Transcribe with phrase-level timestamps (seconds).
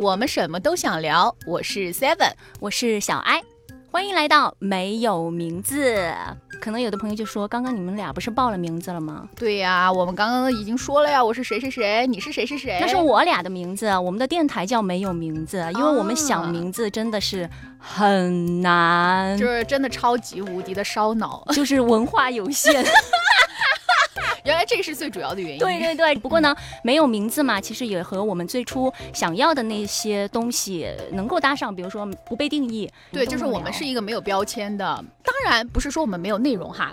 [0.00, 1.34] 我们什么都想聊。
[1.44, 3.42] 我是 Seven，我是小艾，
[3.90, 6.14] 欢迎来到没有名字。
[6.60, 9.28] 可能有的朋友就说，刚刚你们俩不是报了名字了吗？
[9.34, 13.88] 对呀，我们刚刚已经说了呀，我是谁谁谁，你是谁谁谁，那是我俩的名字。
[13.98, 22.84] 我们的电台叫没有名字，因为我们想名字真的是很难，就是真的超级无敌的烧脑，就是文化有限。
[24.48, 25.58] 原来这是最主要的原因。
[25.58, 32.90] 对对对，不过呢，没有名字嘛，其实也和我们最初想要的那些东西能够搭上，比如说不被定义。
[33.12, 35.04] 对，就是我们是一个没有标签的。
[35.22, 36.90] 当然不是说我们没有内容哈，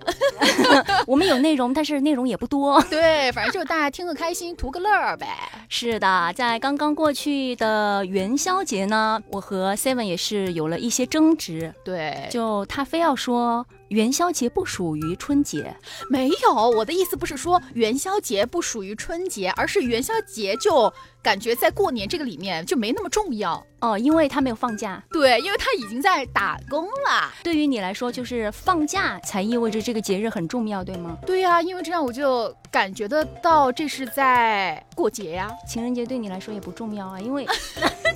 [1.07, 2.81] 我们有内容，但是内容也不多。
[2.91, 5.27] 对，反正就是大家听个开心，图个乐儿呗。
[5.69, 11.73] 是的，在刚刚过去的元宵节呢，我和 Seven 也是有了一些争执。
[11.85, 13.65] 对，就他非要说。
[13.89, 15.75] 元宵节不属于春节，
[16.09, 27.31] 没有，我的意思不是说元宵节不属于春节，而是元宵节就感觉在过年这个里面就没那么重要哦，因为他没有放假，对，因为他已经在打工了。
[27.43, 31.17] 对于你来说，就是放假才意味着这个节日很重要，对吗？
[31.25, 35.51] 对呀，因为这样我就感觉得到这是在过节呀。
[35.67, 38.15] 情人节对你来说也不重要啊，因为因 为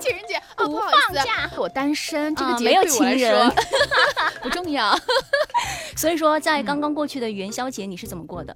[0.00, 3.52] 情人节不放假，我单身，这个节没有情人。
[4.42, 4.96] 不重要，
[5.96, 8.54] 所以说在刚刚过去的元宵节你是怎么过的？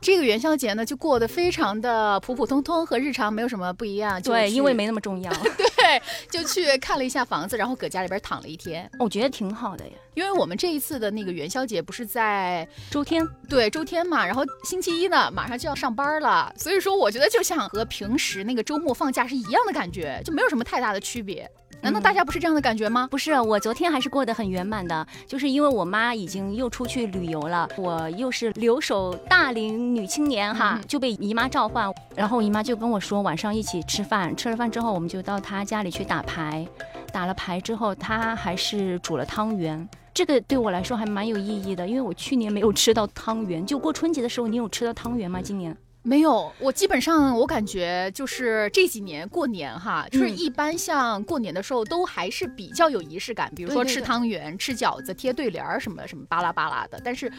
[0.00, 4.20] 这个元宵节呢就过得非常的普普通通，和日常没有什么不一样。
[4.22, 5.30] 对，因为没那么重要。
[5.58, 5.79] 对，
[6.30, 8.90] 就去看了一下房子，然后搁家里边躺了一天。
[8.98, 21.50] 我觉得挺好的呀，因为我们这一次的那个元宵节不是在周天，对，周天嘛，然后星期一呢马上就要上班了，所以说我觉得就像和平时那个周末放假是一样的感觉，就没有什么太大的区别。
[21.82, 23.08] 难道大家不是这样的感觉吗？
[23.10, 36.66] 不是，我昨天还是过得很圆满的，就是因为我妈已经又出去旅游了，我又是留守大龄女青年哈，就被姨妈召唤，然后姨妈就跟我说晚上一起吃饭，吃了饭之后我们就到她家里去打牌，
[37.12, 45.40] 打了牌之后她还是煮了汤圆，这个对我来说还蛮有意义的，因为我去年没有吃到汤圆，就过春节的时候你有吃到汤圆吗？
[45.42, 45.74] 今年？
[46.02, 56.98] 没有，我基本上我感觉就是这几年过年哈，就是一般像过年的时候都还是比较有仪式感，比如说吃汤圆、吃饺子、贴对联儿什么什么巴拉巴拉的。
[57.04, 57.30] 但是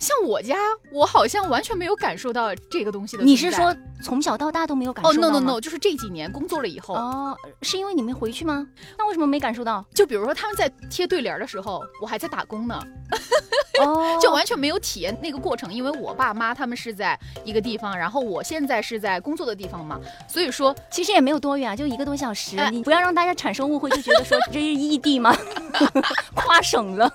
[0.00, 0.56] 像我家，
[0.90, 3.22] 我好像完全没有感受到这个东西的。
[3.22, 8.66] 你是说从小到大都没有感受到哦，no no no，就是这几年工作了以后哦，是因为你没回去吗？
[8.98, 9.84] 那为什么没感受到？
[9.94, 12.82] 就比如说他们在贴对联儿的时候，我还在打工呢。
[13.80, 19.98] 哦， 就完全没有体验那个过程，因为我爸妈他们是在一个地方，然后我现在是在工作的地方嘛，
[20.28, 22.56] 所以说其实也没有多远，就一个多小时。
[22.70, 25.36] 你不要让大家产生误会，就觉得说这是异地吗？
[26.34, 27.12] 跨省了。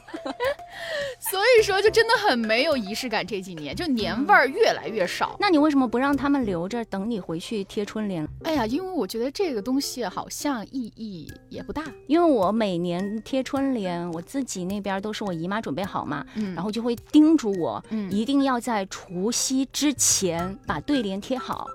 [1.20, 5.36] 所以说就真的很没有仪式感，这几年就年味儿越来越少。
[5.40, 8.28] 那你为什么不让他们留着，等你回去贴春联？
[8.44, 11.84] 哎呀，因为我觉得这个东西好像意义也不大。
[12.08, 21.68] 因为我每年贴春联，我自己那边都是我姨妈准备好嘛，嗯，然后就会叮嘱我，嗯，一定要在除夕之前把对联贴好。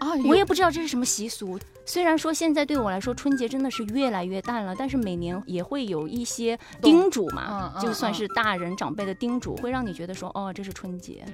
[0.00, 1.58] 啊，我也不知道这是什么习俗。
[1.86, 11.24] 虽然说现在对我来说春节真的是越来越淡了，但是每年也会有一些叮嘱嘛，就算是大人长辈的叮嘱，会让你觉得说哦，这是春节。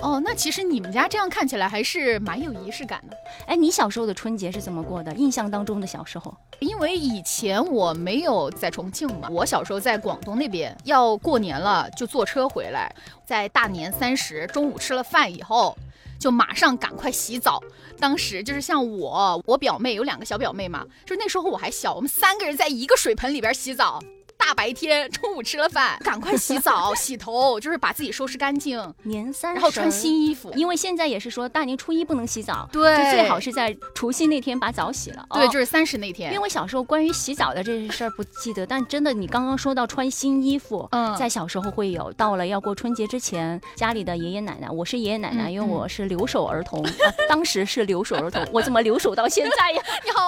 [0.00, 3.16] 哦，那其实你们家这样看起来还是蛮有仪式感的。
[3.46, 5.12] 哎，你小时候的春节是怎么过的？
[5.14, 12.94] 印象当中的小时候，因为以前我没有在重庆嘛，我小时候在广东那边，要过年了就坐车回来，
[13.26, 15.76] 在大年三十中午吃了饭以后。
[16.18, 17.62] 就马上赶快洗澡。
[17.98, 24.00] 当时就是像我，我表妹有两个小表妹嘛，就那时候我还小，我们三个人在一个水盆里边洗澡。
[24.48, 28.82] 大白天中午吃了饭， 赶快洗澡 洗头，就是把自己收拾干净。
[29.02, 35.26] 年三十，然后穿新衣服，因为现在也是说大年初一不能洗澡，对，就最好是在除夕那天把澡洗了。
[35.34, 36.32] 对，就是三十那天。
[36.32, 42.10] 因为小时候关于洗澡的这些事儿不记得，但真的你刚刚说到穿新衣服，嗯，在小时候会有。
[42.14, 46.82] 到了要过春节之前，家里的爷爷奶奶，我是爷爷奶奶，因为我是留守儿童，
[47.28, 49.82] 当时是留守儿童，我怎么留守到现在呀？
[50.06, 50.22] 你好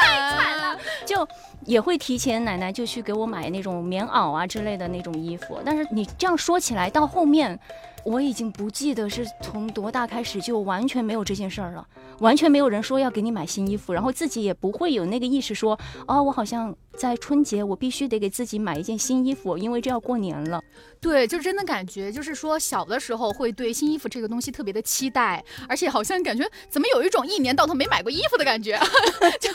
[0.00, 1.28] 惨，太惨了，就。
[1.66, 5.60] 也会提前，奶奶就去给我买那种棉袄啊之类的那种衣服。
[5.64, 7.58] 但是你这样说起来，到后面
[8.06, 11.86] 我已经不记得是从多大开始就完全没有这件事儿了，
[12.20, 16.74] 完全没有人说要给你买新衣服，然后自己也不会有那个意识说，哦，我好像。
[16.96, 20.58] 在春节，我必须得给自己买一件新衣服，因为这要过年了。
[20.98, 28.80] 对，就真的感觉，就是说小的时候会对新衣服这个东西特别的期待，而且好像感觉怎么有一种一年到头没买过衣服的感觉。
[29.38, 29.50] 就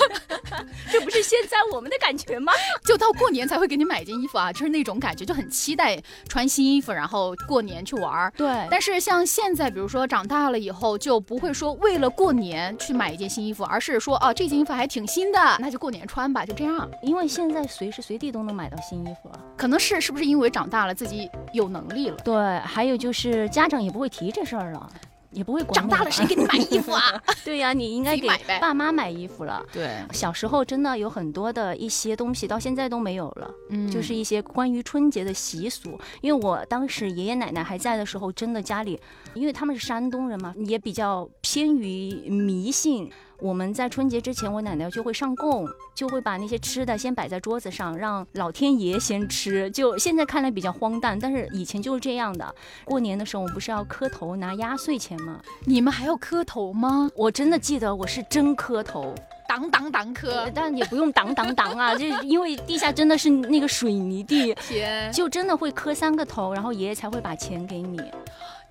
[0.91, 2.53] 这不是现在我们的感觉吗？
[2.85, 5.99] 就到过年才会给你买一件衣服啊，就是那种感觉，就很期待
[6.29, 8.31] 穿新衣服，然后过年去玩儿。
[8.41, 16.89] 对，但是像现在，比如说长大了以后，就不会说为了过年去买一件新衣服，而是说哦，这件衣服还挺新的，那就过年穿吧，就这样。
[17.01, 22.17] 因为现在随时随地都能买到新衣服了，可能是是不是因为长大了自己有能力了？
[22.23, 24.89] 对，还有就是家长也不会提这事儿了。
[25.31, 27.01] 也不会长大了谁给你买衣服啊？
[27.43, 28.27] 对呀，你应该给
[28.59, 29.65] 爸妈买衣服了。
[29.71, 35.99] 对，小时候真的有很多的一些东西到现在都没有了，嗯，就是一些关于春节的习俗。
[36.21, 38.99] 因为我当时爷爷奶奶还在的时候，真的家里，
[39.33, 43.11] 因为他们是山东人嘛，也比较偏于迷信。
[43.41, 49.69] 我们在春节之前，我奶奶就会上供，就会把那些吃的先摆在桌子上，让老天爷先吃。
[49.71, 52.53] 就现在看来比较荒诞，但是以前就是这样的。
[52.85, 55.41] 过年的时候，我们不是要磕头拿压岁钱吗？
[55.65, 57.09] 你们还要磕头吗？
[57.15, 59.15] 我真的记得我是真磕头，
[59.47, 67.99] 当当当磕，但也不用当当当啊， 就因为地下真的是那个水泥地，天，就真的会磕三个头，然后爷爷才会把钱给你。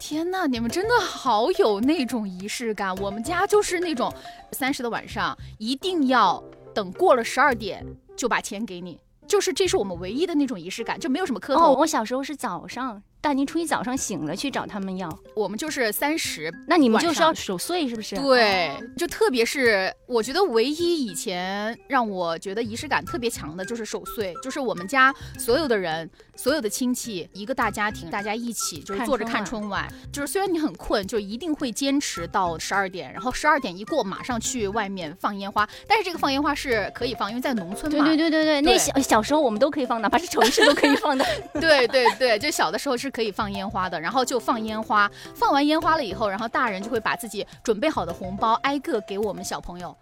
[0.00, 2.92] 天呐，你们真的好有那种仪式感。
[2.96, 4.12] 我们家就是那种
[4.52, 6.42] 三十的晚上一定要
[6.74, 7.86] 等过了十二点
[8.16, 8.98] 就把钱给你，
[9.28, 11.74] 就是这是我们唯一的那种仪式感，就没有什么磕头。
[11.74, 13.00] 我小时候是早上。
[13.22, 18.16] 大年初一早上醒了去找他们要，我们就是三十，那你们就是要守岁是不是？
[18.16, 26.08] 对，就特别是我觉得唯一以前让我觉得仪式感特别强的就是守岁，就是我们家所有的人，
[26.40, 38.06] 所有的亲戚，一个大家庭，大家一起就是坐着看春晚，就是虽然你很困，就一定会坚持到十二点，然后十二点一过马上去外面放烟花，但是这个放烟花是可以放，因为在农村嘛。
[38.06, 41.22] 对对对对对，那小小时候我们都可以放，哪怕是城市都可以放的。
[41.60, 43.10] 对对对，就小的时候是。
[43.10, 45.10] 可以放烟花的，然后就放烟花。
[45.34, 49.94] 放完烟花了以后，然后大人就会把自己准备好的红包挨个给我们小朋友，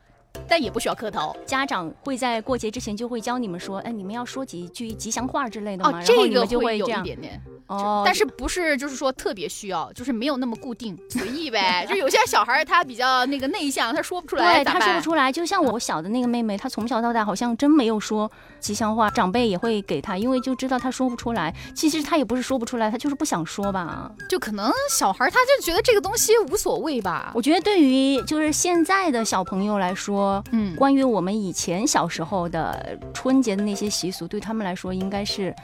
[0.47, 1.35] 但也不需要磕头。
[1.47, 5.99] 家长会在过节之前就会教你们说，哎，你们要说几句吉祥话之类的吗？
[5.99, 7.43] 哦，这个就会有一点点。
[7.67, 11.87] 哦，但是不是就是说特别需要，就是没有那么固定，随意呗。
[11.89, 15.31] 就有些小孩他比较那个内向，他说不出来，对，他说不出来。
[15.31, 21.55] 就像我小的那个妹妹，她从小到大好像真没有说吉祥话，长辈也会给她，因为就知道她说不出来。
[21.75, 24.11] 其实她也不是说不出来，她就是不想说吧。
[24.31, 27.33] 就可能小孩他就觉得这个东西无所谓吧。
[27.35, 35.55] 我觉得对于就是现在的小朋友来说，嗯，关于我们以前小时候的春节的那些习俗，对他们来说应该是。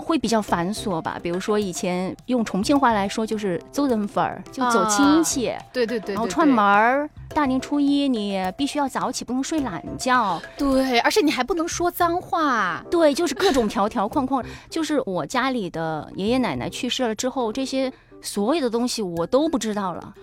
[0.00, 14.42] 会比较繁琐吧，比如说以前用重庆话来说就是走人份儿，就走亲戚，对对对，然后串门儿，大年初一你必须要早起，不能睡懒觉，对，而且你还不能说脏话，对，就是各种条条框框。
[14.70, 17.92] 就是我家里的爷爷奶奶去世了之后，这些
[18.22, 20.14] 所有的东西我都不知道了。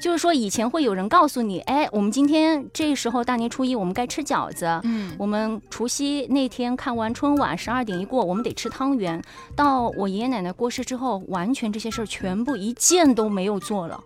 [0.00, 4.66] 就是说，以前会有人告诉你，哎，我们今天这时候大年初一，我们该吃饺子。
[4.84, 9.22] 嗯，我们除夕那天看完春晚，十二点一过，我们得吃汤圆。
[9.56, 14.00] 到我爷爷奶奶过世之后，完全这些事儿全部一件都没有做了。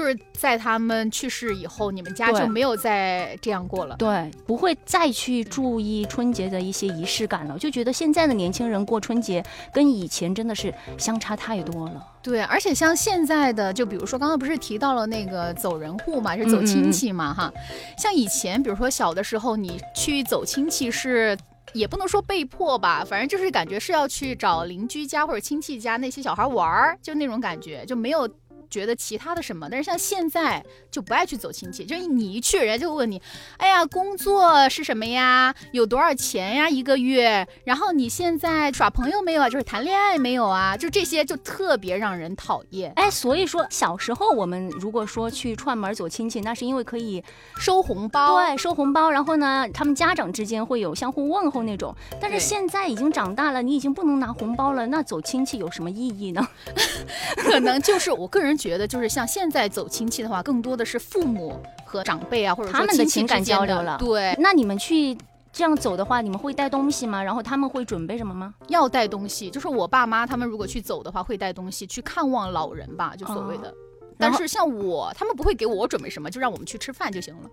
[0.00, 3.94] 就是在他们去世以后，你们家就没有再这样过了。
[3.98, 9.44] 对，不会再去注意春节的一些仪式感了，就觉得现在的年轻人过春节
[9.74, 12.02] 跟以前真的是相差太多了。
[12.22, 17.52] 对，而且像现在的，就比如说刚刚不是提到了那个走人户嘛，是走亲戚嘛，哈。
[17.98, 21.36] 像以前，比如说小的时候，你去走亲戚是
[21.74, 28.26] 也不能说被迫吧，反正就是感觉是要去找邻居家或者亲戚家那些小孩玩儿，就那种感觉，就没有。
[28.70, 33.20] 觉得其他的什么，但是像现在就不爱去走亲戚，就是你一去，人家就问你，
[33.56, 35.52] 哎呀，工作是什么呀？
[35.72, 36.70] 有多少钱呀？
[36.70, 37.46] 一个月？
[37.64, 39.50] 然后你现在耍朋友没有啊？
[39.50, 40.76] 就是谈恋爱没有啊？
[40.76, 42.92] 就这些就特别让人讨厌。
[42.94, 47.22] 哎，所以说小时候我们如果说去串门走亲戚，那是因为可以
[47.56, 49.10] 收红包，对，收红包。
[49.10, 51.92] 然后呢，他们家长之间会有相互问候那种。
[52.20, 56.46] 但是现在已经长大了，你已经不能拿红包了，那走亲戚有什么意义呢？
[57.36, 58.59] 可能就是我个人。
[58.60, 63.96] 觉得就是像现在走亲戚的话，更多的是父母和长辈啊，或者他们的情感交流了。
[63.98, 65.16] 对，那你们去
[65.50, 67.22] 这样走的话，你们会带东西吗？
[67.22, 68.54] 然后他们会准备什么吗？
[68.68, 73.74] 要带东西，就是我爸妈他们如果去走的话，会带东西去看望老人吧，就所谓的。
[74.18, 77.48] 但是像我，他们不会给我准备什么，就让我们去吃饭就行了。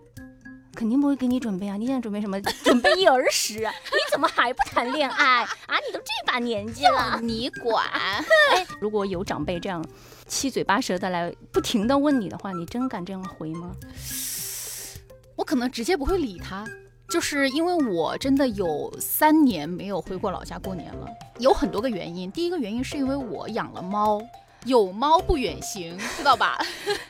[0.75, 1.75] 肯定不会给你准备啊！
[1.75, 2.39] 你现在准备什么？
[2.63, 3.53] 准备儿时？
[3.89, 5.75] 你怎么还不谈恋爱啊？
[5.87, 7.83] 你都这把年纪了， 你管？
[8.53, 9.83] 哎，如果有长辈这样
[10.27, 13.71] 七嘴八舌的来不停的问你的话，你真敢这样回吗？
[15.35, 16.65] 我可能直接不会理他，
[17.09, 21.07] 就是因为我真的有三年没有回过老家过年了，
[21.39, 22.31] 有很多个原因。
[22.31, 24.21] 第一个原因是因为我养了猫。
[24.67, 26.57] 有猫不远行， 知道吧？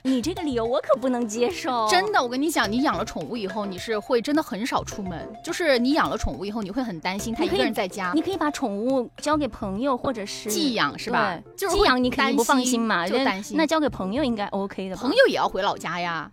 [0.03, 1.87] 你这个理由我可不能接受。
[1.89, 5.27] 真的，我跟你讲，你养了宠物以后，你是会真的很少出门。
[5.43, 8.11] 就是你养了宠物以后，你会很担心它一个人在家。
[8.13, 11.37] 你可以把宠物交给朋友，或者是寄养，是吧？
[11.57, 13.57] 就是寄养你肯定不放心嘛，就担心。
[13.57, 14.95] 那交给朋友应该 OK 的。
[14.95, 16.31] 朋友也要回老家呀。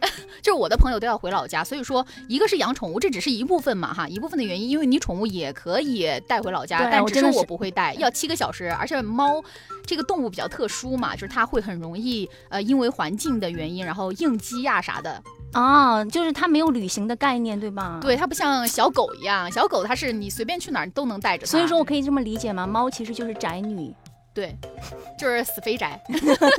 [0.40, 9.42] 就是我的朋友都要回老家，所以说一个是养宠物，这只是一部分嘛哈，一部分的原因，因为你宠物也可以带回老家，但只是我不会带，要七个小时，而且猫
[9.84, 17.98] 这个动物比较特殊嘛，就是它会很容易呃因为环境的原因，然后应激呀啥的啊，就是它没有旅行的概念对吧？
[18.00, 22.66] 对，它不像小狗一样，小狗它是你随便去哪儿都能带着，所以说我可以这么理解吗？
[22.66, 23.92] 猫其实就是宅女。
[24.38, 24.54] 对，
[25.18, 26.00] 就是死肥宅，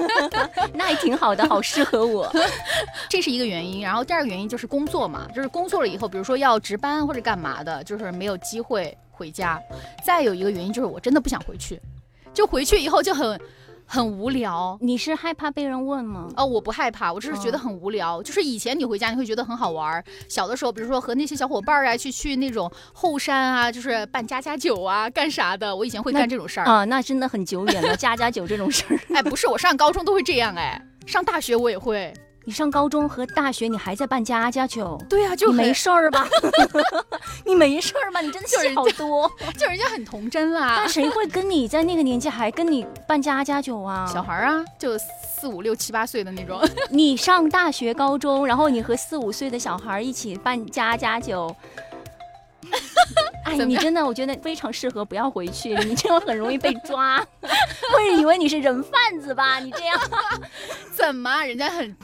[0.76, 2.30] 那也挺好的，好适合我。
[3.08, 9.58] 这是一个原因，然后第二个原因就是工作嘛，就是工作了以后，比如说要值班或者干嘛的，就是没有机会回家。
[10.04, 11.80] 再有一个原因就是我真的不想回去，
[12.34, 13.40] 就回去以后就很。
[13.92, 16.28] 很无聊，你是害怕被人问吗？
[16.38, 18.22] 哦，我不害怕，我只是觉得很无聊。
[18.22, 25.76] 就是以前你回家你会觉得很好玩，小的时候，比如说和那些小伙伴啊去去那种后山啊，就是办家家酒啊，干啥的。
[25.76, 29.00] 我以前会干这种事儿啊，那真的很久远了，家家酒这种事儿。
[29.12, 32.14] 哎，不是，我上高中都会这样，哎，上大学我也会。
[32.46, 35.00] 你上高中和大学，你还在办家家酒？
[35.08, 36.28] 对呀，就没事儿吧？
[37.46, 38.22] 你没事儿吧？
[38.22, 40.76] 你真的想好多，就人家很童真啦。
[40.78, 44.10] 但谁会跟你在那个年纪还跟你办家家酒啊？
[44.12, 46.60] 小孩啊，就四五六七八岁的那种。
[46.90, 51.56] 你上大学、高中，然后你和四五岁的小孩一起办家家酒。
[53.46, 59.60] 哎，你真的，我觉得非常适合不要回去，你这样很容易被抓， 会以为你是人贩子吧？
[59.60, 60.00] 你这样，
[60.94, 61.44] 怎么？
[61.46, 61.96] 人家很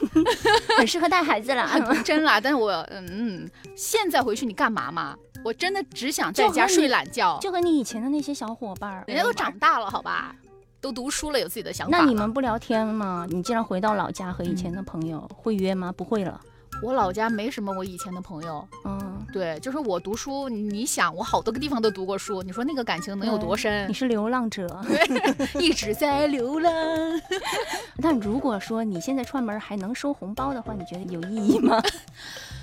[0.76, 1.68] 很适合带孩子了，
[2.04, 2.40] 真啦。
[2.40, 5.16] 但是我，嗯，现在回去你干嘛嘛？
[5.44, 10.34] 我真的只想在家睡懒觉，就和你以前的那些小伙伴，人家都长大了，好吧？
[10.80, 11.98] 都读书了，有自己的想法。
[11.98, 13.26] 那你们不聊天吗？
[13.30, 15.92] 你既然回到老家和以前的朋友会约吗？
[15.96, 16.40] 不会了。
[16.82, 23.88] 我老家没什么我以前的朋友，嗯，对，就是我读书，你想我好多个地方都读过书，你说那个感情能有多深？
[23.88, 26.72] 你是流浪者， 对，一直在流浪。
[27.98, 31.82] 那如果说你现在串门还能收红包的话，你觉得有意义吗？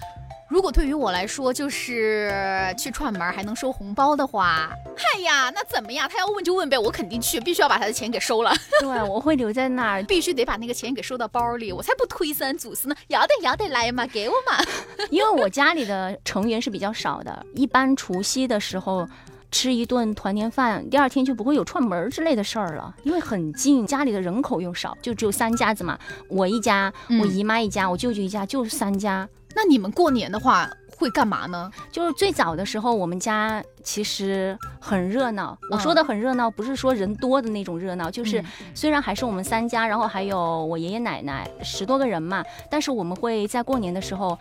[0.53, 2.31] 如果对于我来说，就是
[2.77, 6.07] 去串门还能收红包的话，嗨呀，那怎么样？
[6.07, 8.53] 他要问就问呗，我肯定去，必须要把他的钱给收了。
[8.79, 12.95] 对，我会留在那儿，必须得把那个钱给收到包里，我才不推三阻四呢。
[13.07, 14.63] 要得要得来嘛，给我嘛。
[15.09, 19.09] 因为我家里的成员是比较少的，一般除夕的时候
[19.49, 25.97] 吃一顿团年饭，第二天就不会有串门之类的事儿了，因为很近，家里的人口又少，就只有三家子嘛，
[26.29, 29.27] 我一家，我姨妈一家，我舅舅一家，就三家。
[29.55, 31.71] 那你们过年的话会干嘛呢？
[31.91, 35.57] 就是最早的时候，我们家其实很热闹。
[35.69, 38.43] 我说的很热闹，不是说人多的那种热闹，就是
[38.73, 44.37] 虽然还是我们三家，然后还有我爷爷奶奶十多个人嘛，但是我们会在过年的时候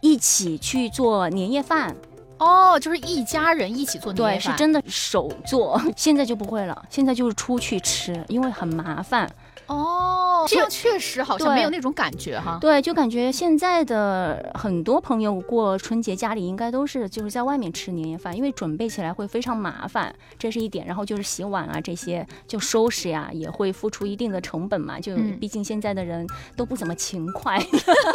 [0.00, 1.94] 一起去做年夜饭。
[2.38, 5.80] 哦，就是一家人一起做年夜饭，对，是真的手做。
[5.96, 9.28] 现在就不会了，现在就是出去吃，因为很麻烦。
[9.66, 12.58] 哦，这样确实好像没有那种感觉哈。
[12.60, 20.86] 对，就感觉现在的很多朋友过春节家里应该都是就是在外面吃年夜饭，因为准备起来会非常麻烦，这是一点。
[20.86, 24.98] 然后就是洗碗啊这些，就收拾呀也会付出一定的成本嘛。
[25.02, 26.26] 就毕竟现在的人
[26.56, 27.58] 都不怎么勤快。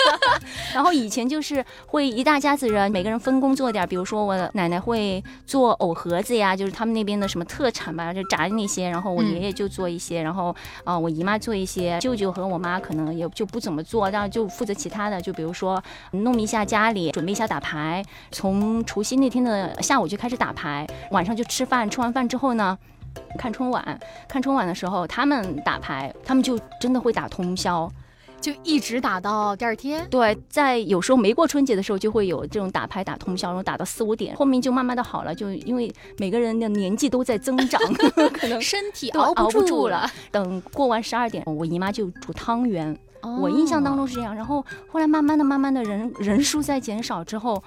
[0.73, 8.89] 然后以前就是会一大家子人，每个人分工做点，比如说我奶奶会做藕盒子呀，就是他们那边的什么特产吧，就炸的那些。
[8.89, 11.33] 然后我爷爷就做一些，然后啊我姨妈。
[11.43, 18.03] 做一些，舅舅和我妈可能也就不怎么做，然后就负责其他的，就比如说弄一下家里，准备一下打牌。
[18.31, 22.77] 从除夕那天的下午就开始打牌，晚上就吃饭，吃完饭之后呢，
[23.37, 23.99] 看春晚。
[24.27, 27.91] 看春晚的时候，他们打牌，他们就真的会打通宵。
[28.43, 37.79] 就一直打到第二天，对，在有时候没过春节的时候，就会有这种打牌打通宵，然后打到四五点，后面就慢慢的好了，就因为每个人的年纪都在增长，
[38.35, 40.05] 可能身体熬不住了。
[40.29, 42.93] 等过完十二点，我姨妈就煮汤圆，
[43.39, 44.35] 我印象当中是这样。
[44.35, 47.63] 然后后来慢慢的、慢慢的人人数在减少之后。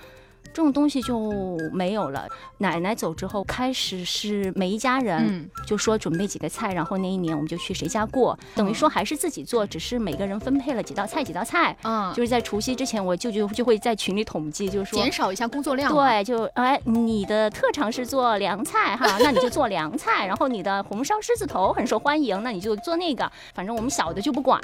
[0.57, 1.31] 这种东西就
[1.71, 2.27] 没有了。
[2.57, 11.77] 奶奶走之后，开始是每一家人就说准备几个菜，然后那一年我们就去谁家过，等于说还是自己做，只是每个人分配了几道菜，几道菜。
[11.83, 15.93] 嗯，就是在除夕之前，我舅舅就会在群里统计，就是说减少一下工作量。
[15.93, 20.27] 对，就哎，你的特长是做凉菜哈， 那你就做凉菜。
[20.27, 23.31] 然后你的红烧狮子头很受欢迎，那你就做那个。
[23.53, 24.59] 反正我们小的就不管。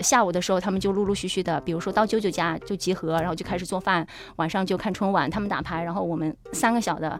[0.00, 4.06] 下午的时候，他们就陆陆续续的，比如说到舅舅家就集合，然后就开始做饭，
[4.36, 5.31] 晚上就看春晚。
[5.32, 7.18] 他们打牌，然后我们三个小的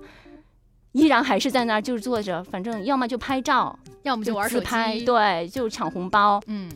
[0.92, 6.40] 依然还是在那儿就是坐着，反正要么就拍照，要么就玩自拍，对，就抢红包。
[6.46, 6.70] 嗯。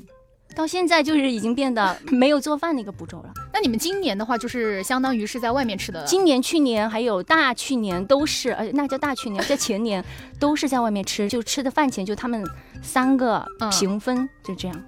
[0.54, 3.30] 到现在就是已经变得没有做饭那个步骤了。
[3.52, 6.02] 那你们今年的话，就是相当于是在外面吃的。
[6.04, 10.02] 今年、去年还有大去年都是，呃，那叫大去年，在前年
[10.40, 12.42] 都是在外面吃，就吃的饭钱就他们
[12.80, 14.82] 三个平分，就这样。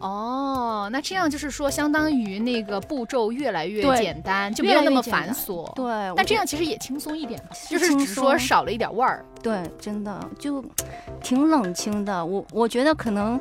[0.00, 5.72] 哦，那这样就是说，相当于那个步骤越来越简单，就没有那么繁琐。
[5.74, 5.84] 对，
[6.16, 9.24] 那这样其实也轻松一点，就是只是说少了一点味儿。
[9.42, 10.64] 对，真的就
[11.22, 12.24] 挺冷清的。
[12.24, 13.40] 我我觉得可能。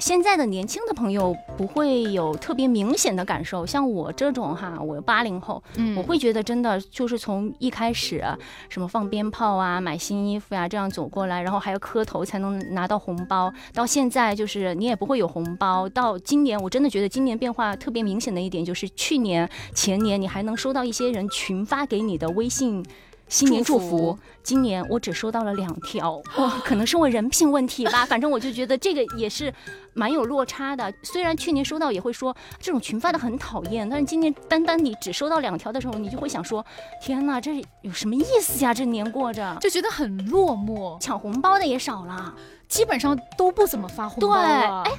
[0.00, 8.24] 现在的年轻的朋友不会有特别明显的感受，像我这种哈，我八零后，嗯，我会觉得真的就是从一开始
[8.70, 15.86] 什么放鞭炮啊、买新衣服呀这样走过来，然后还要磕头才能拿到红包，到现在就是你也不会有红包。
[15.90, 22.82] 到今年，我真的觉得今年变化特别明显的一点就是，去年前年你还能收到一些人群发给你的微信。
[23.30, 29.54] 新年祝福，今年我只收到了两条，哇，可能是我人品问题吧， 反正我就觉得这个也是
[29.94, 30.92] 蛮有落差的。
[31.04, 36.64] 虽然去年收到也会说这种群发的很讨厌，但是今年单单你只收到两条的时候，你就会想说，
[37.00, 38.74] 天哪，这有什么意思呀？
[38.74, 42.34] 这年过着就觉得很落寞，抢红包的也少了，
[42.68, 44.82] 基本上都不怎么发红包了。
[44.82, 44.90] 哎，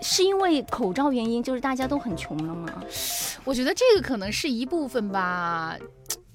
[0.00, 2.68] 是因为口罩原因，就是大家都很穷了吗？
[3.42, 5.76] 我觉得这个可能是一部分吧。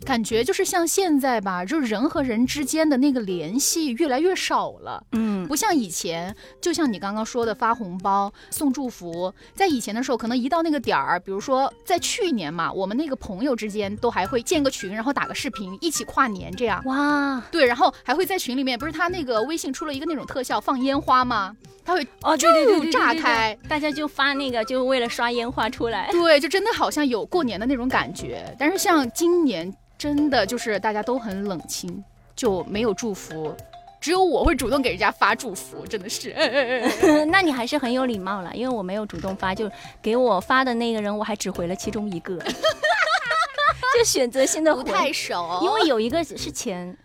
[0.06, 5.04] 感觉就是像现在吧，就是人和人之间的那个联系越来越少了。
[5.12, 16.82] 嗯，不像以前，就像你刚刚说的发红包、送祝福，在以前的时候，可能一到那个点儿，比如说在去年嘛，我们那个朋友之间都还会建个群，然后打个视频，一起跨年这样。
[16.86, 21.58] 哇，对，然后还会在群里面，不是他那个微信出了一个那种特效，放烟花吗？
[21.84, 26.10] 他会哦，对对对，炸开，大家就发那个，就为了刷烟花出来。
[26.12, 28.56] 对，就真的好像有过年的那种感觉。
[28.58, 29.74] 但是像今年。
[29.98, 32.04] 真的就是大家都很冷清，
[32.36, 33.56] 就没有祝福，
[34.00, 36.36] 只有我会主动给人家发祝福，真的是。
[37.30, 39.70] 那你还是很有礼貌了，因为我没有主动发，就
[40.02, 42.38] 给我发的那个人，我还只回了其中一个，
[43.98, 46.96] 就选择性的不太熟，因为有一个是前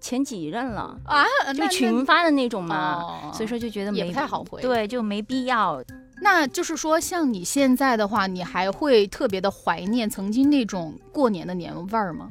[0.00, 1.24] 前几任了啊，
[1.56, 5.80] 就群发的那种嘛，所以说就觉得也不太好回，对，就没必要。
[6.24, 12.28] 那就是说，像你现在的话，你还会特别的怀念曾经那种过年的年味儿吗？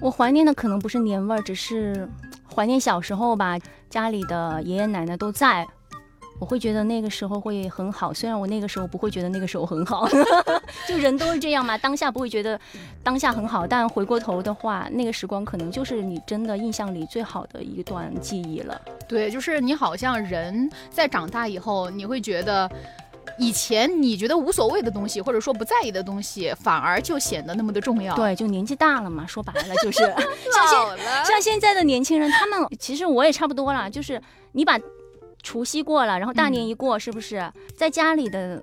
[0.00, 2.08] 我怀念的可能不是年味儿，只是
[2.54, 3.58] 怀念小时候吧，
[3.90, 5.66] 家里的爷爷奶奶都在，
[6.38, 8.14] 我会觉得那个时候会很好。
[8.14, 10.08] 虽然我那个时候不会觉得那个时候很好，
[10.86, 12.58] 就人都是这样嘛，当下不会觉得
[13.02, 18.80] 当下很好，但回过头的话，那个时光可能就是你真的印象里最好的一段记忆了。
[19.08, 22.70] 对，就是你好像人在长大以后，你会觉得。
[23.38, 28.14] 以前你觉得无所谓的东西，或者说不在意的东西，反而就显得那么的重要。
[28.14, 29.98] 对，就年纪大了嘛，说白了就是
[30.52, 31.24] 像现。
[31.24, 34.20] 像现在的年轻人，他们其实我也差不多了，就是
[34.52, 34.78] 你把
[35.42, 38.62] 除夕过了，然后大年一过，是不是在家里的？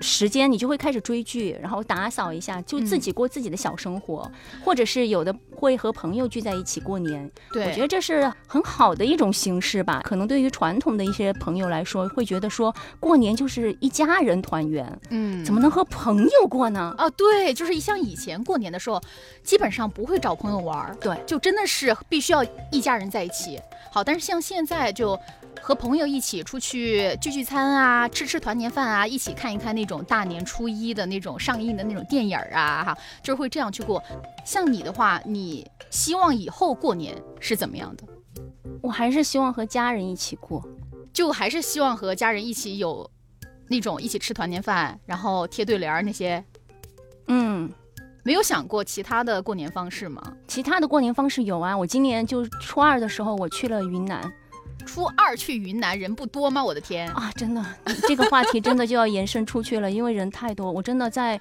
[0.00, 4.30] 时间你就会开始追剧，然后打扫一下，就自己过自己的小生活，
[4.64, 7.30] 或者是有的会和朋友聚在一起过年。
[7.52, 10.02] 对，我觉得这是很好的一种形式吧。
[10.04, 16.94] 可能对于传统的一些朋友来说，会觉得说过年就是一家人团圆，嗯，怎么能和朋友过呢？
[16.98, 19.00] 哦，对，就是像以前过年的时候，
[19.42, 23.60] 基本上不会找朋友玩，对，就真的是必须要一家人在一起。
[23.92, 25.18] 好，但是像现在就。
[25.62, 34.02] 和朋友一起出去聚聚餐啊，吃吃团年饭啊，一起看一看那种大年初一的那种上映的那种电影啊，哈，就是会这样去过。
[34.44, 38.04] 像你的话，你希望以后过年是怎么样的？
[38.82, 40.62] 我还是希望和家人一起过，
[41.12, 43.10] 就还是希望和家人一起有
[43.68, 46.44] 那种一起吃团年饭，然后贴对联那些。
[47.28, 47.72] 嗯，
[48.22, 50.22] 没有想过其他的过年方式吗？
[50.46, 54.30] 其他的过年方式有啊，我今年就初二的时候我去了云南。
[54.84, 56.62] 初二去云南人不多吗？
[56.62, 57.64] 我的天啊，真的，
[58.06, 60.70] 这个话题真的就要延伸出去了，因为人太多。
[60.70, 61.40] 我真的在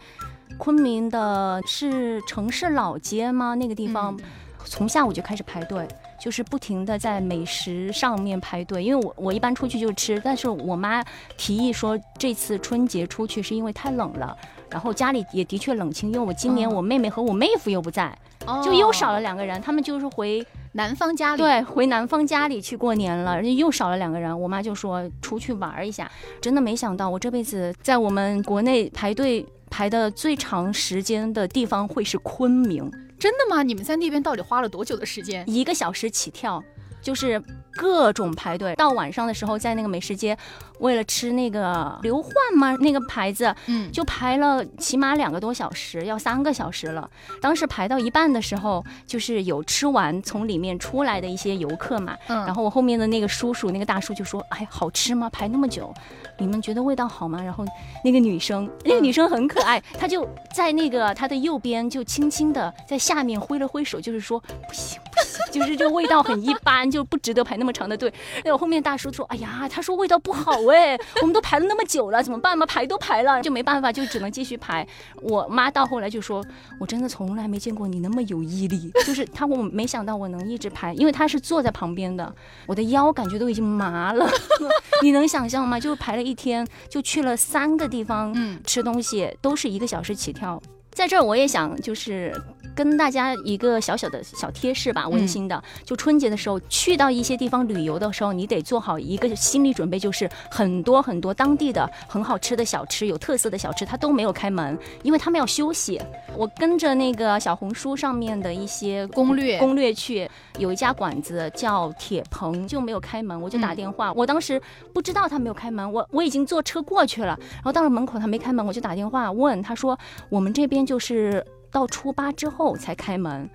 [0.57, 3.53] 昆明的是城市老街吗？
[3.55, 4.17] 那个地方
[4.65, 5.87] 从下午就开始排队，
[6.19, 8.83] 就是不停的在美食上面排队。
[8.83, 11.03] 因为我我一般出去就吃，但是我妈
[11.37, 14.35] 提议说这次春节出去是因为太冷了，
[14.69, 18.17] 然后家里也的确冷清，因为我今年我妹妹和我妹夫又不在，
[18.63, 20.45] 就又少了两个人，他们就是回。
[20.73, 24.37] 男方家里对，回男方家里去过年了，人家又少了两个人。
[24.39, 32.91] 我妈就说出去玩一下，真的没想到我这辈子在我们国内排队排的最长时间的地方会是昆明。
[33.19, 33.61] 真的吗？
[33.61, 35.43] 你们在那边到底花了多久的时间？
[35.47, 36.61] 一个小时起跳，
[37.01, 37.41] 就是
[37.75, 38.75] 各种排队。
[38.75, 40.37] 到晚上的时候，在那个美食街，
[40.79, 42.75] 为了吃那个刘焕吗？
[42.79, 47.09] 那个牌子，嗯，就排了起码两个多小时，要三个小时了。
[47.41, 55.29] 当时排到一半的时候，就是有吃完从里面出来的一些游客嘛，嗯然后我后面的那个叔叔，那个大叔就说：“哎，好吃吗？
[55.29, 55.93] 排那么久，
[56.37, 57.65] 你们觉得味道好吗？”然后
[58.03, 68.11] 那个女生，那个女生很可爱， 她就在那个她的右边，就轻轻的在下面挥了挥手，就是说不行不行，就是这个味道很一般，就不值得排那么长的队。
[68.37, 72.65] 哎呦后面大叔说：“哎呀，他说味道不好哎， 我们都排了那么久了，怎么办嘛？
[72.65, 74.85] 排都排了，就没办法，就只能继续排。”
[75.21, 76.43] 我妈到后来就说
[76.79, 82.33] ：“我真的从来没见过你那么有毅力，就是她，我没想到我能一直排，因为她是坐在旁边的，
[82.65, 84.29] 我的腰感觉都已经麻了，
[85.01, 85.79] 你能想象吗？
[85.79, 90.61] 就排了一天，就去了三个地方嗯吃东西，都是一个小时起跳。
[90.91, 92.39] 在这儿我也想就是
[92.75, 106.01] 跟大家一个小小的小贴士吧，温馨的，就春节的时候去到一些地方旅游的时候，你得做好一个心理准备，就是很多很多当地的很好吃的小吃、有特色的小吃，它都没有开门，因为他们要休息。
[106.35, 114.11] 我跟着那个小红书上面的一些攻略攻略去，有一家馆子叫铁棚，就没有开门，我就打电话。
[114.13, 114.61] 我当时
[114.93, 119.97] 不知道他没有开门，我我已经坐车过去了，然后到了门口他没开门，我就打电话问他说，
[120.29, 123.49] 我们这边就是到初八之后才开门。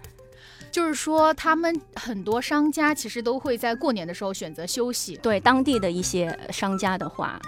[0.71, 5.17] 就是说他们很多商家其实都会在过年的时候选择休息。
[5.23, 7.41] 对当地的一些商家的话。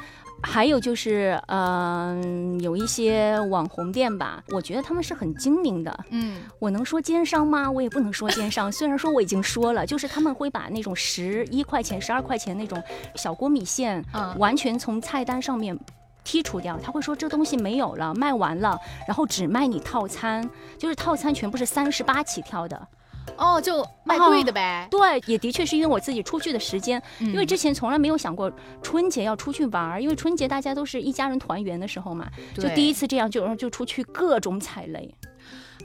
[0.42, 5.94] 还有就是，嗯、有一些网红店吧，我觉得他们是很精明的。
[6.08, 7.70] 嗯我能说奸商吗？
[7.70, 8.72] 我也不能说奸商。
[8.72, 12.82] 虽然说我已经说了，就是他们会把那种十一块钱、十二块钱那种
[13.16, 15.78] 小锅米线，嗯完全从菜单上面
[16.24, 16.78] 剔除掉。
[16.78, 22.88] 他会说这东西没有了，卖完了，然后只卖你套餐，就是套餐全部是三十八起跳的。
[23.36, 24.88] 哦，就卖贵的呗。
[24.90, 28.50] 对，也的确是因为我自己出去的时间，嗯因为之前从来没有想过
[28.82, 35.14] 春节要出去玩儿，因为春节大家都是一家人团圆的时候嘛，就第一次这样就就出去各种踩雷。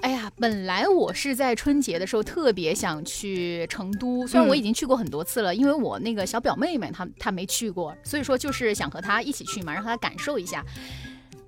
[0.01, 10.63] 哎呀，本来我是在春节的时候特别想去成都，虽然嗯我已经去过很多次了，因为我那个小表妹妹她她没去过，所以说就是想和她一起去嘛，让她感受一下。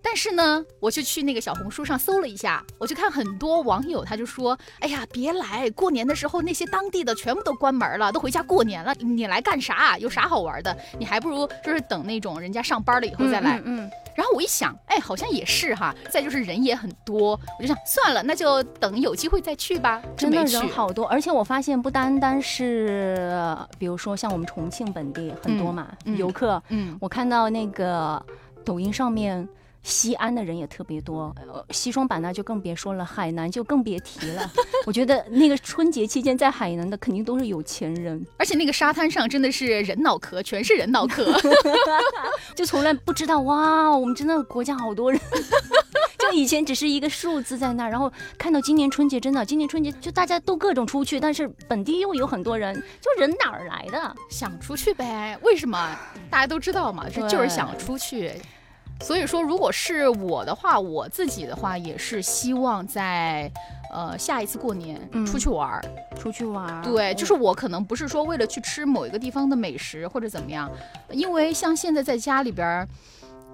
[0.02, 9.98] 但是呢，我就去那个小红书上搜了一下，我就看很多网友他就说：“哎呀，别来，过年的时候那些当地的全部都关门了，都回家过年了，你来干啥？
[9.98, 10.76] 有啥好玩的？
[10.98, 13.58] 你还不如就是等那种人家上班了以后再来。
[13.66, 15.94] 嗯嗯然后我一想，哎，好像也是哈。
[16.10, 20.02] 再就是人也很多，我就想算了，那就等有机会再去吧。
[20.16, 28.20] 真的人好多，而且我发现不单单是，比如说像我们重庆本地很多嘛、游客，嗯，我看到那个
[28.66, 29.48] 抖音上面。
[29.88, 34.52] 西安的人也特别多，呃，西双版纳就更别说了，海南就更别提了。
[34.86, 41.26] 我觉得那个春节期间在海南的肯定都是有钱人，而且那个沙滩上真的是人脑壳，全是人脑壳。
[42.54, 45.22] 就从来不知道哇，我们真的国家好多人。
[46.20, 54.16] 就以前只是一个数字在那儿，然后看到今年春节，真的今年春节就大家都各种出去，但是本地又有很多人，就人哪儿来的？
[54.30, 55.40] 想出去呗？
[55.44, 55.98] 为什么？
[56.30, 58.34] 大家都知道嘛，这就是想出去。
[59.02, 63.52] 所以说，如果是我的话，我自己的话也是希望在，
[63.94, 65.82] 呃，下一次过年嗯出去玩儿。
[66.18, 66.82] 出去玩儿？
[66.84, 70.72] 对，就是我可能不是说为了去吃某一个地方的美食或者怎么样，
[71.12, 72.88] 因为像现在在家里边儿。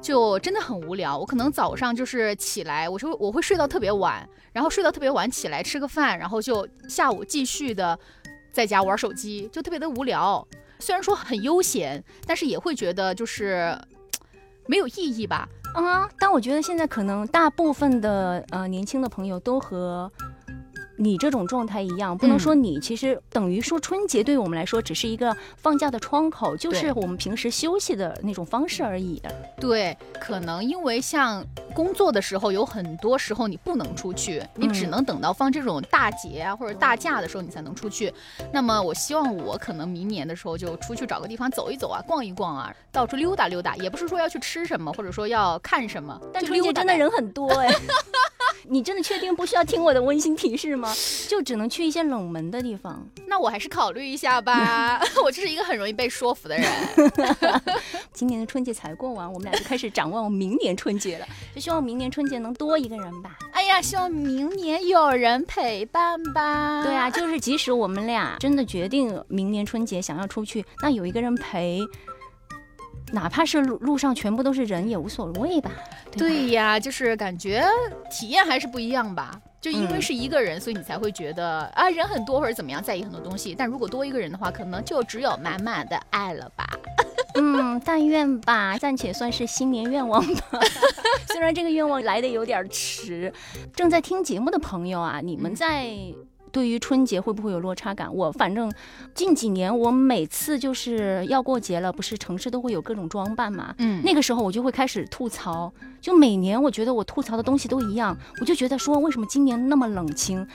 [0.02, 7.98] 就真的很无聊，我可能早上就是起来，我就我会睡到特别晚，然后睡到特别晚起来吃个饭，然后就下午继续的
[8.52, 10.46] 在家玩手机，就特别的无聊。
[10.78, 13.80] 虽然说很悠闲，但是也会觉得就是
[14.68, 15.48] 没有意义吧。
[15.74, 20.12] 啊，但我觉得现在可能大部分的呃年轻的朋友都和
[20.96, 29.22] 你这种状态一样，不能嗯说你，其实等于说春节对于我们来说只是一个放假的窗口，就是我们平时休息的那种方式而已。
[29.60, 38.14] 对，可能因为像工作的时候，有很多时候你不能出去，你只嗯能等到放这种大节啊或者大假的时候你才能出去。
[38.52, 47.70] 那么我希望我可能明年的时候就出去找个地方走一走啊，逛一逛啊，到处溜达溜达，也不是说要去吃什么或者说要看什么，但春节真的人很多哎。
[48.68, 50.83] 你真的确定不需要听我的温馨提示吗？
[51.30, 53.06] 就只能去一些冷门的地方。
[53.28, 55.00] 那我还是考虑一下吧。
[55.24, 56.68] 我就是一个很容易被说服的人。
[58.14, 61.28] 今年的春节才过完，我们俩就开始展望明年春节了。
[61.54, 63.38] 就希望明年春节能多一个人吧。
[63.52, 66.84] 哎呀，希望明年有人陪伴吧。
[66.84, 71.82] 对啊，，就是即使我们俩真的决定明年春节想要出去，那有一个人陪，
[73.12, 75.72] 哪怕是路路上全部都是人也无所谓吧？
[76.12, 77.66] 对呀，就是感觉
[78.12, 79.40] 体验还是不一样吧。
[79.64, 83.56] 就因为是一个人，所以你才会觉得啊，人很多或者怎么样，在意很多东西。
[83.58, 86.68] 但如果多一个人的话，可能就只有满满的爱了吧。
[87.36, 90.60] 嗯，但愿吧，暂且算是新年愿望吧。
[91.32, 93.34] 虽然这个愿望来的有点迟。
[93.74, 95.96] 正在听节目的朋友啊，你们在。
[96.54, 98.14] 对于春节会不会有落差感？
[98.16, 98.72] 我反正
[99.16, 103.74] 近几年，我每次就是要过节了，不是城市都会有各种装扮嘛。
[103.80, 110.48] 嗯，那个时候我就会开始吐槽，就每年我觉得我吐槽的东西都一样，我就觉得说为什么今年那么冷清？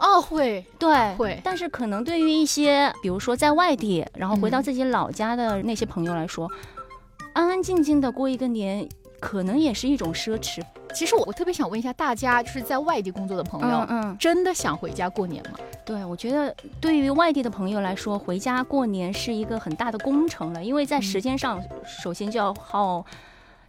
[0.00, 1.38] 哦，会，对，会。
[1.44, 6.50] 但是可能对于一些，比如说在外地，然后回到自己老家的那些朋友来说，
[7.34, 8.88] 安安静静的过一个年。
[9.22, 10.60] 可能也是一种奢侈。
[10.92, 15.58] 其实我我特别想问一下大家，就是在外地工作的朋友，嗯，真的想回家过年吗？
[15.86, 23.06] 对，我觉得对于外地的朋友来说，回家过年是一个很大的工程了，因为在时间上，首先就要耗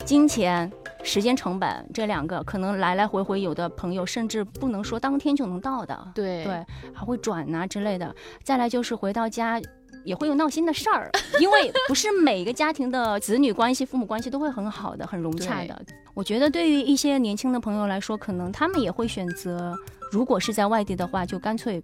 [0.04, 0.70] 金钱、
[1.04, 8.14] 时间成本这两个，可能来来回回，有的朋友甚至不能说当天就能到的，对对，还会转啊之类的。
[8.44, 9.62] 再来就是回到家。
[10.04, 15.82] 也会有闹心的事儿， 因为不是每个家庭的子女关系、父母关系都会很好的、很融洽的。
[16.14, 19.76] 我觉得对于一些年轻的朋友来说，可能他们也会选择，
[20.12, 21.82] 如果是在外地的话，就干脆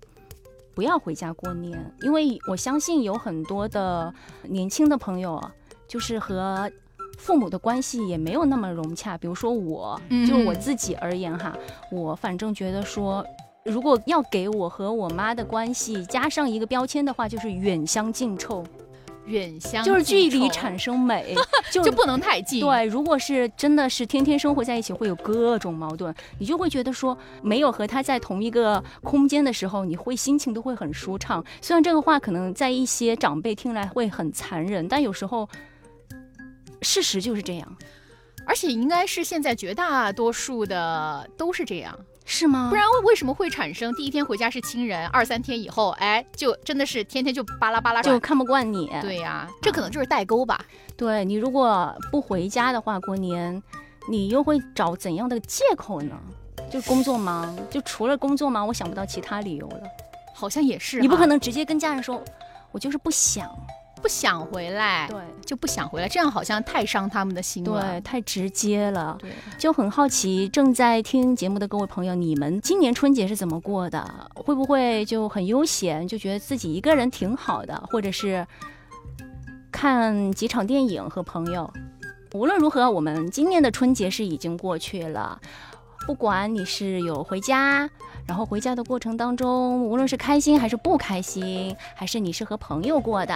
[0.75, 5.41] 不要回家过年，因为我相信有很多的年轻的朋友，
[5.87, 6.71] 就是和
[7.17, 9.17] 父母的关系也没有那么融洽。
[9.17, 11.57] 比如说我，就我自己而言哈，
[11.91, 13.25] 我反正觉得说。
[13.65, 18.63] 如果要给我和我妈的关系加上一个标签的话，就是远香近臭。
[19.25, 21.35] 远香就是距离产生美，
[21.69, 22.61] 就就不能太近。
[22.61, 31.45] 对，如果是真的是天天生活在一起，会有各种矛盾，你就会觉得说没有和他在同一个空间的时候，你会心情都会很舒畅。
[31.61, 35.47] 虽然这个话可能在一些长辈听来会很残忍，但有时候
[36.81, 37.77] 事实就是这样，
[38.49, 41.97] 而且应该是现在绝大多数的都是这样。
[42.25, 42.67] 是吗？
[42.69, 48.89] 不然为为什么会产生第一天回家是亲人，二三天以后，哎，就真的是天天就巴拉巴拉，就看不惯你。
[49.01, 50.59] 对呀，这可能就是代沟吧。
[50.95, 53.61] 对你如果不回家的话，过年
[54.07, 56.15] 你又会找怎样的借口呢？
[56.71, 59.81] 就工作忙，就除了工作忙，我想不到其他理由了。
[60.35, 62.23] 好像也是，你不可能直接跟家人说，
[62.71, 63.49] 我就是不想。
[64.01, 74.29] 不想回来，对，就不想回来，这样好像太伤他们的心了，对，太直接了，对，就很好奇，正在听节目的各位朋友，你们今年春节是怎么过的？
[74.35, 78.45] 会不会就很悠闲，就觉得自己一个人挺好的，或者是
[79.71, 81.71] 看几场电影和朋友？
[82.33, 85.39] 无论如何，我们今年的春节是已经过去了。
[86.05, 87.89] 不管你是有回家，
[88.29, 93.33] 然后回家的过程当中，无论是开心还是不开心，还是你是和朋友过的，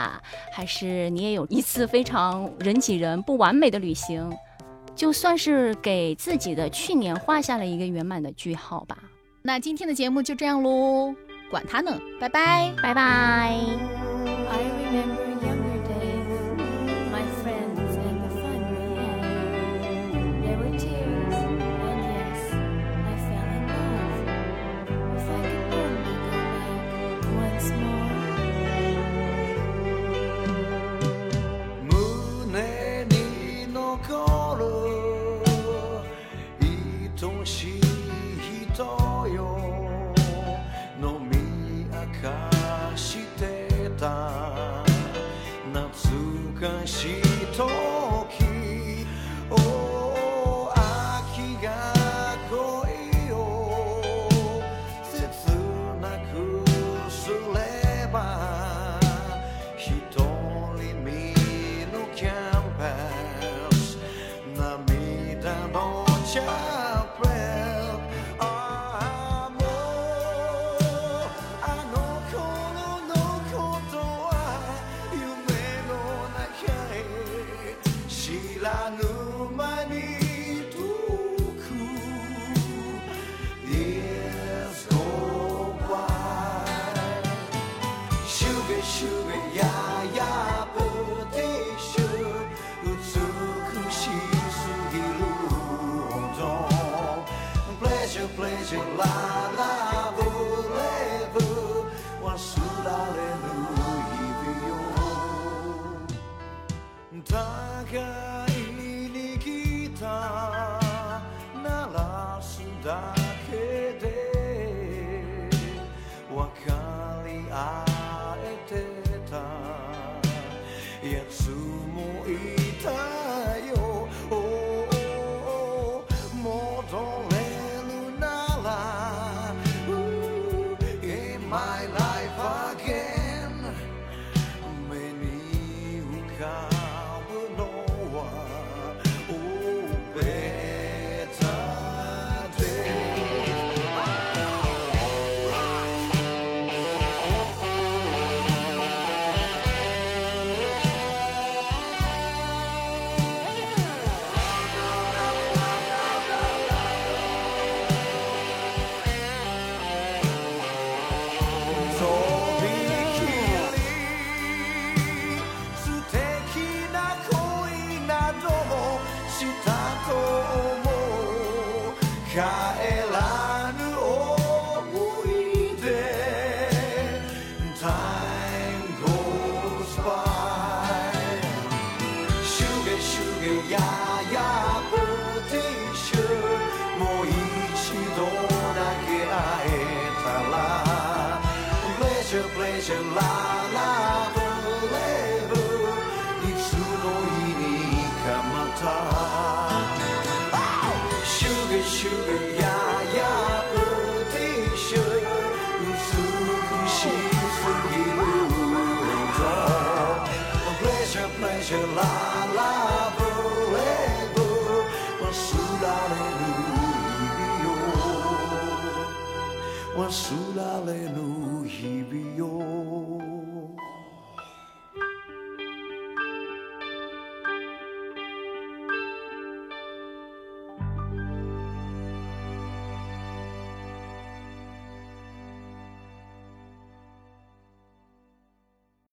[0.52, 4.32] 还是你也有一次非常人挤人、不完美的旅行，
[4.96, 8.96] 就算是给自己的去年画下了一个圆满的句号吧。
[9.42, 11.16] 那今天的节目就这样喽，
[11.50, 14.03] 管他呢，拜拜，拜拜。